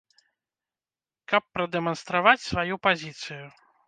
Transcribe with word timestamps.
Каб 1.31 1.43
прадэманстраваць 1.57 2.45
сваю 2.47 2.79
пазіцыю. 2.87 3.45